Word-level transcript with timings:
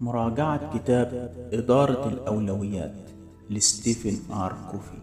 مراجعة 0.00 0.78
كتاب 0.78 1.32
إدارة 1.52 2.08
الأولويات 2.08 2.94
لستيفن 3.50 4.34
آر 4.34 4.56
كوفي. 4.70 4.98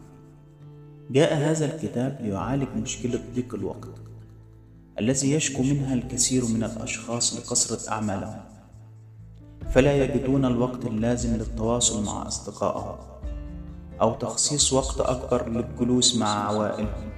جاء 1.12 1.36
هذا 1.36 1.66
الكتاب 1.66 2.18
ليعالج 2.22 2.68
مشكلة 2.82 3.20
ضيق 3.36 3.56
الوقت 3.56 3.90
الذي 5.00 5.32
يشكو 5.32 5.64
منها 5.64 5.94
الكثير 5.94 6.46
من 6.46 6.64
الأشخاص 6.64 7.40
لكثرة 7.40 7.92
أعمالهم. 7.92 8.40
فلا 9.70 10.04
يجدون 10.04 10.46
الوقت 10.46 10.86
اللازم 10.86 11.36
للتواصل 11.36 12.06
مع 12.06 12.28
أصدقائهم 12.28 12.98
أو 14.02 14.14
تخصيص 14.14 14.74
وقت 14.74 15.00
أكبر 15.00 15.50
للجلوس 15.50 16.18
مع 16.18 16.48
عوائلهم 16.48 17.10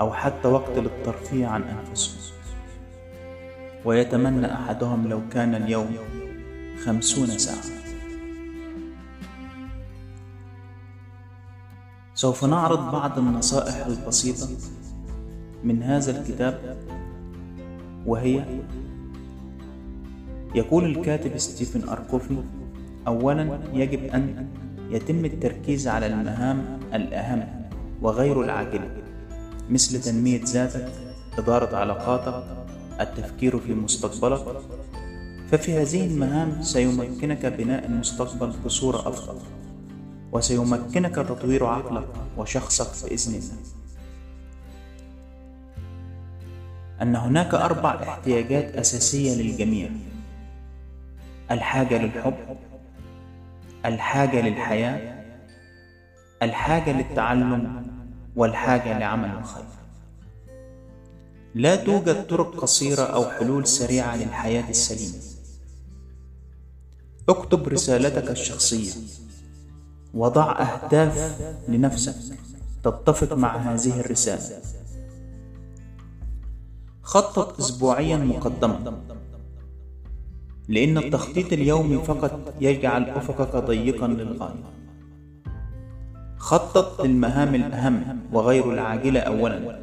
أو 0.00 0.12
حتى 0.12 0.48
وقت 0.48 0.78
للترفيه 0.78 1.46
عن 1.46 1.62
أنفسهم. 1.62 2.18
ويتمنى 3.84 4.54
أحدهم 4.54 5.08
لو 5.08 5.20
كان 5.28 5.54
اليوم 5.54 5.96
خمسون 6.84 7.38
ساعة. 7.38 7.78
سوف 12.14 12.44
نعرض 12.44 12.92
بعض 12.92 13.18
النصائح 13.18 13.86
البسيطة 13.86 14.48
من 15.64 15.82
هذا 15.82 16.20
الكتاب 16.20 16.76
وهي 18.06 18.44
يقول 20.54 20.84
الكاتب 20.84 21.38
ستيفن 21.38 21.88
أركوفي 21.88 22.36
أولا 23.06 23.58
يجب 23.72 24.04
أن 24.04 24.48
يتم 24.90 25.24
التركيز 25.24 25.88
على 25.88 26.06
المهام 26.06 26.80
الأهم 26.94 27.68
وغير 28.02 28.42
العاجلة 28.42 28.90
مثل 29.70 30.00
تنمية 30.00 30.40
ذاتك 30.44 30.88
إدارة 31.38 31.76
علاقاتك 31.76 32.44
التفكير 33.00 33.58
في 33.58 33.74
مستقبلك 33.74 34.62
ففي 35.50 35.78
هذه 35.78 36.06
المهام 36.06 36.62
سيمكنك 36.62 37.46
بناء 37.46 37.86
المستقبل 37.86 38.52
بصورة 38.64 39.08
أفضل 39.08 39.38
وسيمكنك 40.32 41.14
تطوير 41.14 41.66
عقلك 41.66 42.08
وشخصك 42.36 43.08
بإذن 43.08 43.34
الله. 43.34 43.56
أن 47.02 47.16
هناك 47.16 47.54
أربع 47.54 48.02
احتياجات 48.02 48.76
أساسية 48.76 49.34
للجميع. 49.34 49.90
الحاجة 51.50 51.98
للحب 51.98 52.34
الحاجة 53.84 54.40
للحياة 54.40 55.24
الحاجة 56.42 56.92
للتعلم 56.92 57.86
والحاجة 58.36 58.98
لعمل 58.98 59.30
الخير. 59.38 59.64
لا 61.54 61.76
توجد 61.76 62.26
طرق 62.26 62.60
قصيرة 62.60 63.02
أو 63.02 63.30
حلول 63.30 63.66
سريعة 63.66 64.16
للحياة 64.16 64.70
السليمة. 64.70 65.37
اكتب 67.28 67.68
رسالتك 67.68 68.30
الشخصية. 68.30 68.92
وضع 70.14 70.52
أهداف 70.52 71.40
لنفسك 71.68 72.14
تتفق 72.84 73.36
مع 73.36 73.56
هذه 73.56 74.00
الرسالة. 74.00 74.62
خطط 77.02 77.58
أسبوعيا 77.60 78.16
مقدما 78.16 79.00
لأن 80.68 80.98
التخطيط 80.98 81.52
اليومي 81.52 81.98
فقط 81.98 82.54
يجعل 82.60 83.10
أفقك 83.10 83.56
ضيقا 83.56 84.06
للغاية. 84.06 84.64
خطط 86.36 87.00
للمهام 87.00 87.54
الأهم 87.54 88.20
وغير 88.32 88.72
العاجلة 88.72 89.20
أولا. 89.20 89.80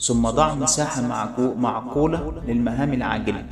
ثم 0.00 0.28
ضع 0.30 0.54
مساحة 0.54 1.02
معقولة 1.56 2.42
للمهام 2.46 2.92
العاجلة. 2.92 3.46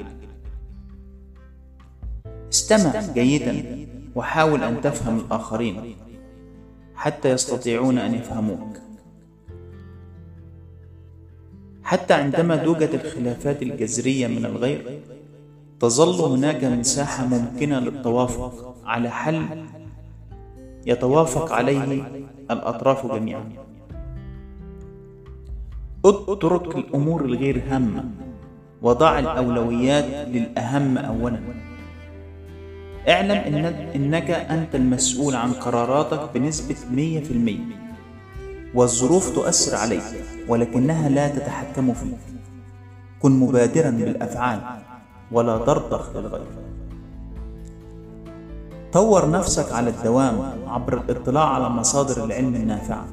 استمع 2.55 2.93
جيدا 3.15 3.87
وحاول 4.15 4.63
أن 4.63 4.81
تفهم 4.81 5.19
الآخرين 5.19 5.97
حتى 6.95 7.31
يستطيعون 7.31 7.99
أن 7.99 8.15
يفهموك. 8.15 8.77
حتى 11.83 12.15
عندما 12.15 12.57
توجد 12.57 12.89
الخلافات 13.05 13.63
الجذرية 13.63 14.27
من 14.27 14.45
الغير 14.45 15.01
تظل 15.81 16.33
هناك 16.33 16.65
مساحة 16.65 17.27
ممكنة 17.27 17.79
للتوافق 17.81 18.75
على 18.85 19.11
حل 19.11 19.67
يتوافق 20.87 21.53
عليه 21.53 22.03
الأطراف 22.51 23.07
جميعا. 23.07 23.53
اترك 26.05 26.77
الأمور 26.77 27.25
الغير 27.25 27.63
هامة 27.69 28.05
وضع 28.83 29.19
الأولويات 29.19 30.29
للأهم 30.29 30.99
أولا. 30.99 31.41
اعلم 33.09 33.31
إن 33.31 33.65
إنك 33.95 34.31
أنت 34.31 34.75
المسؤول 34.75 35.35
عن 35.35 35.53
قراراتك 35.53 36.31
بنسبة 36.35 36.77
100% 36.91 38.75
والظروف 38.75 39.35
تؤثر 39.35 39.77
عليك 39.77 40.03
ولكنها 40.49 41.09
لا 41.09 41.29
تتحكم 41.29 41.93
فيك. 41.93 42.19
كن 43.21 43.33
مبادرا 43.33 43.91
بالأفعال 43.91 44.61
ولا 45.33 45.59
ترضخ 45.59 46.17
للغير 46.17 46.47
طور 48.93 49.31
نفسك 49.31 49.73
على 49.73 49.91
الدوام 49.91 50.53
عبر 50.67 51.01
الاطلاع 51.01 51.49
على 51.55 51.69
مصادر 51.69 52.25
العلم 52.25 52.55
النافعة. 52.55 53.07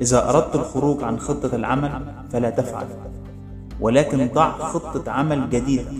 إذا 0.00 0.30
أردت 0.30 0.54
الخروج 0.54 1.02
عن 1.02 1.18
خطة 1.18 1.56
العمل 1.56 2.14
فلا 2.32 2.50
تفعل. 2.50 2.86
ولكن 3.80 4.28
ضع 4.34 4.50
خطة 4.50 5.10
عمل 5.12 5.50
جديدة. 5.50 5.90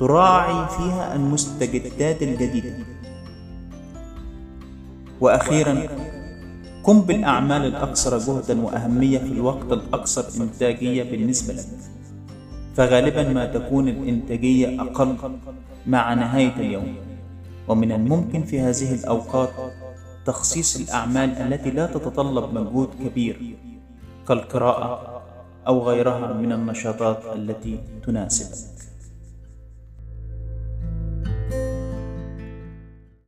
تراعي 0.00 0.68
فيها 0.68 1.14
المستجدات 1.16 2.22
الجديدة. 2.22 2.74
وأخيرا 5.20 5.88
قم 6.84 7.00
بالأعمال 7.00 7.64
الأكثر 7.64 8.18
جهدا 8.18 8.60
وأهمية 8.64 9.18
في 9.18 9.32
الوقت 9.32 9.72
الأكثر 9.72 10.42
إنتاجية 10.42 11.02
بالنسبة 11.02 11.54
لك. 11.54 11.66
فغالبا 12.76 13.32
ما 13.32 13.46
تكون 13.46 13.88
الإنتاجية 13.88 14.82
أقل 14.82 15.16
مع 15.86 16.14
نهاية 16.14 16.56
اليوم. 16.56 16.94
ومن 17.68 17.92
الممكن 17.92 18.42
في 18.42 18.60
هذه 18.60 18.94
الأوقات 18.94 19.52
تخصيص 20.24 20.76
الأعمال 20.80 21.30
التي 21.30 21.70
لا 21.70 21.86
تتطلب 21.86 22.54
مجهود 22.54 22.88
كبير 23.04 23.56
كالقراءة 24.28 25.22
أو 25.66 25.82
غيرها 25.82 26.32
من 26.32 26.52
النشاطات 26.52 27.22
التي 27.36 27.80
تناسبك. 28.06 28.89